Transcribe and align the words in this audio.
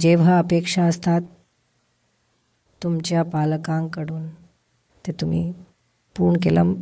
जेव्हा 0.00 0.38
अपेक्षा 0.38 0.84
असतात 0.84 1.20
तुमच्या 2.82 3.22
पालकांकडून 3.22 4.28
ते 5.06 5.12
तुम्ही 5.12 5.52
पूर्ण 6.16 6.36
केलं 6.42 6.74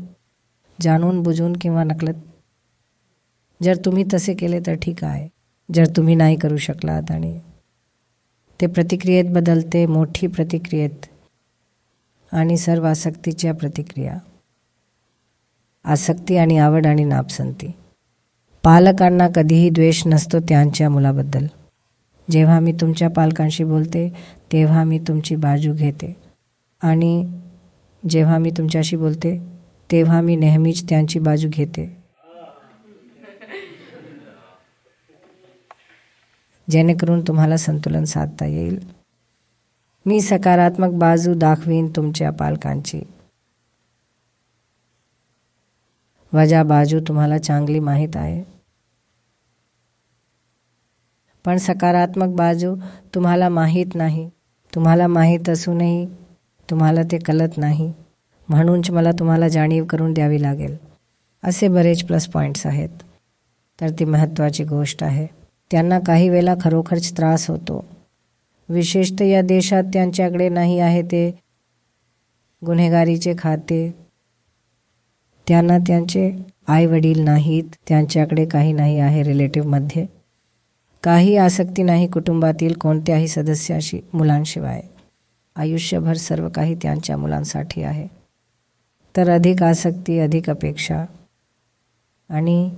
जाणून 0.83 1.23
बुजून 1.23 1.53
किंवा 1.57 1.85
नकलत. 1.85 2.15
जर 3.63 3.77
तुम्ही 3.85 4.05
तसे 4.15 4.35
केले 4.35 4.61
तर 4.61 4.75
ठीक 4.75 5.05
आहे. 5.05 5.29
जर 5.75 5.85
तुम्ही 5.97 6.15
नाही 6.15 6.37
करू 6.37 6.57
शकलात 6.57 7.11
आणि 7.11 7.41
ते 8.61 8.67
प्रतिक्रियेत 8.67 9.25
बदलते 9.25 9.87
मोठी 9.87 10.27
प्रतिक्रियेत 10.27 11.07
आणि 12.33 12.57
सर्व 12.57 12.85
आसक्तीच्या 12.85 13.55
प्रतिक्रिया. 13.55 14.19
आसक्ती 15.85 16.37
आणि 16.37 16.59
आवड 16.59 16.87
आणि 16.87 17.05
नापसंती. 17.05 17.73
पालकांना 18.63 19.29
कधीही 19.35 19.71
द्वेष 19.71 20.07
नसतो 20.07 20.39
त्यांच्या 20.39 20.91
मुलाबद्दल. 20.91 21.47
जेव्हा 22.31 22.61
मी 22.61 22.73
तुमच्या 22.73 23.11
पालकांशी 23.11 23.65
बोलते 23.65 24.09
तेव्हा 24.53 24.85
मी 24.85 24.99
तुमची 24.99 25.37
बाजू 25.37 25.75
घेते. 25.75 26.17
आणि 26.83 27.41
जेव्हा 28.09 28.39
मी 28.39 28.51
तुमच्याशी 28.51 28.97
बोलते 28.97 29.39
तेव्हा 29.93 30.21
मी 30.21 30.37
नेहमीच 30.37 30.89
त्यांची 30.89 31.19
बाजू 31.19 31.49
घेते. 31.53 31.97
जेणेकरून 36.71 37.21
तुम्हाला 37.21 37.57
संतुलन 37.57 38.05
साधता 38.05 38.47
येईल. 38.47 38.79
मी 40.07 40.21
सकारात्मक 40.21 40.91
बाजू 40.91 41.35
दाखवीन 41.35 41.89
तुमच्या 41.97 42.31
पालकांची. 42.31 43.01
वजा 46.33 46.63
बाजू 46.63 47.01
तुम्हाला 47.01 47.39
चांगली 47.39 47.79
माहीत 47.79 48.17
आहे. 48.17 48.54
पण 51.45 51.57
सकारात्मक 51.57 52.29
बाजू 52.29 52.75
तुम्हाला 53.15 53.49
माहीत 53.49 53.87
नाही. 53.95 54.31
तुम्हाला 54.75 55.07
माहीत 55.07 55.49
असूनही 55.49 56.07
तुम्हाला 56.71 57.03
ते 57.03 57.19
कळत 57.19 57.49
नाही. 57.57 57.93
म्हणूनच 58.49 58.91
मला 58.91 59.13
तुम्हाला 59.13 59.49
जाणीव 59.49 59.85
करून 59.85 60.13
द्यावी 60.13 60.43
लागेल. 60.43 60.77
असे 61.43 61.69
बरेच 61.69 62.05
प्लस 62.05 62.27
पॉईंट्स 62.29 62.67
आहेत. 62.67 62.89
तर 63.81 63.91
ती 63.91 64.05
महत्त्वाची 64.05 64.65
गोष्ट 64.65 65.05
आहे. 65.05 65.27
त्यांना 65.71 65.99
काही 65.99 66.29
वेळा 66.29 66.55
खरोखरच 66.61 67.17
त्रास 67.17 67.51
होतो. 67.51 67.85
विशेषतः 68.69 69.25
या 69.25 69.43
देशात 69.43 69.85
त्यांच्याकडे 69.93 70.49
नाही 70.49 70.79
आहे 70.79 71.03
ते 71.03 71.31
गुन्हेगारीचे 72.67 73.35
खाते. 73.39 73.95
त्यांना 75.49 75.79
त्यांचे 75.79 76.33
आईवडील 76.69 77.21
नाहीत. 77.21 77.65
त्यांच्याकडे 77.89 78.45
काही 78.47 78.73
नाही 78.73 78.99
आहे 78.99 79.23
रिलेटिव्हमध्ये 79.23 80.07
काही 81.05 81.37
आसक्ती 81.37 81.83
नाही 81.83 82.07
कुटुंबातील 82.07 82.73
कोणत्याही 82.73 83.29
सदस्याशी 83.29 84.01
मुलांशिवाय. 84.15 84.83
आयुष्यभर 85.57 86.17
सर्व 86.17 86.49
काही 86.49 86.75
त्यांच्या 86.75 87.17
मुलांसाठी 87.17 87.83
आहे. 87.83 88.09
तर 89.17 89.31
अधिक 89.31 89.63
आसक्ती 89.63 90.19
अधिक 90.19 90.51
अपेक्षा. 90.51 91.05
आणि 92.29 92.71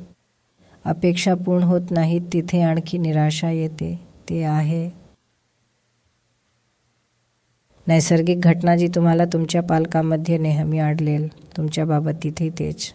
अपेक्षा 0.85 1.35
पूर्ण 1.35 1.63
होत 1.63 1.81
नाहीत 1.91 2.21
तिथे 2.33 2.63
आणखी 2.63 2.99
निराशा 2.99 3.51
येते. 3.51 4.01
ते 4.31 4.43
आहे. 4.43 4.91
नैसर्गिक 7.87 8.41
घटना 8.41 8.77
जी 8.77 8.89
तुम्हाला 8.89 9.25
तुमच्या 9.25 9.63
पालकांमध्ये 9.63 10.39
नेहमी 10.39 10.79
आढळेल 10.79 11.57
तुमच्याबाबत 11.57 12.13
तिथे 12.23 12.51
तेच. 12.59 12.93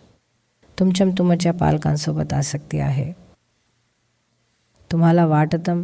तुमच्या 0.79 1.07
तुमच्या 1.17 1.53
पालकांसोबत 1.53 2.33
आसक्ती 2.33 2.79
आहे. 2.79 3.20
तुम्हाला 4.91 5.25
वाटतं 5.27 5.83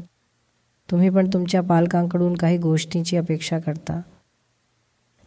तुम्ही 0.89 1.09
पण 1.09 1.29
तुमच्या 1.33 1.61
पालकांकडून 1.61 2.35
काही 2.35 2.57
गोष्टींची 2.57 3.17
अपेक्षा 3.17 3.59
करता. 3.59 3.99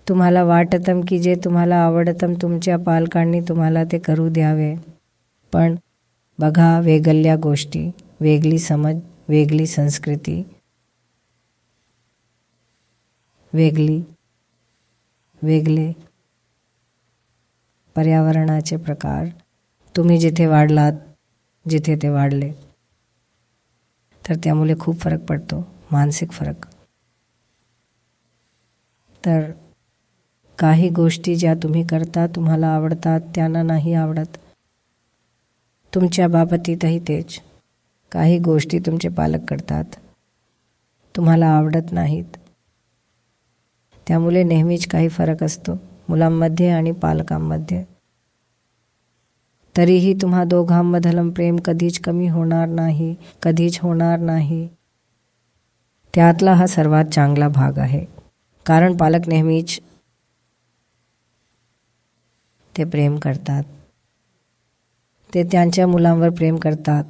तुम्हाला 0.07 0.43
वाटतं 0.45 1.01
की 1.09 1.19
जे 1.19 1.35
तुम्हाला 1.45 1.77
आवडतं 1.77 2.35
तुमच्या 2.43 2.79
पालकांनी 2.79 3.41
तुम्हाला 3.41 3.85
ते 3.93 3.99
करू 3.99 4.29
द्यावे. 4.29 4.75
पण 5.53 5.75
बघा 6.39 6.79
वेगळ्या 6.81 7.37
गोष्टी 7.37 7.91
वेगळी 8.21 8.59
समज 8.59 9.01
वेगळी 9.29 9.67
संस्कृती 9.67 10.43
वेगळी 13.53 14.01
वेगळे 15.43 15.93
पर्यावरणाचे 17.97 18.77
प्रकार. 18.77 19.27
तुम्ही 19.95 20.19
जिथे 20.19 20.47
वाढलात 20.47 20.93
जिथे 21.67 21.97
ते 22.03 22.09
वाढले. 22.09 22.51
तर 24.31 24.35
त्यामुळे 24.35 24.75
खूप 24.81 25.01
फरक 25.01 25.21
पडतो 25.21 25.69
मानसिक 25.93 26.33
फरक. 26.33 26.67
तर 29.27 29.51
काही 30.59 30.89
गोष्टी 30.89 31.37
ज्या 31.37 31.55
तुम्ही 31.55 31.87
करता 31.87 32.27
तुम्हाला 32.27 32.67
आवडतात 32.67 33.21
त्यांना 33.35 33.63
नाही 33.63 33.95
आवडत. 33.95 34.39
तुमच्या 35.95 36.29
बाबतीतही 36.29 36.99
तेच. 36.99 37.41
काही 38.13 38.39
गोष्टी 38.39 38.79
तुमचे 38.79 39.09
पालक 39.09 39.41
करतात 39.49 39.85
तुम्हाला 41.17 41.47
आवडत 41.47 41.93
नाहीत. 41.93 42.37
त्यामुळे 44.07 44.43
नेहमीच 44.43 44.87
काही 44.87 45.09
फरक 45.09 45.43
असतो 45.43 45.73
मुलांमध्ये 46.09 46.71
आणि 46.71 46.93
पालकांमध्ये. 46.93 47.85
तरीही 49.81 50.15
तुम्हा 50.15 50.45
दोघांमधलं 50.45 51.31
प्रेम 51.31 51.57
कधीच 51.57 51.99
कमी 51.99 52.29
होणार 52.29 52.69
नाही 52.69 53.15
कधीच 53.43 53.81
होणार 53.81 54.19
नाही. 54.19 54.69
त्यातला 56.15 56.55
हा 56.55 56.67
सर्वात 56.67 57.05
चांगला 57.05 57.49
भाग 57.49 57.79
आहे. 57.79 58.05
कारण 58.67 58.97
पालक 58.97 59.29
नेहमीच 59.29 59.81
ते 62.75 62.85
प्रेम 62.85 63.19
करतात. 63.19 63.63
ते 65.35 65.43
त्यांच्या 65.43 65.87
मुलांवर 65.87 66.31
प्रेम 66.31 66.57
करतात. 66.57 67.05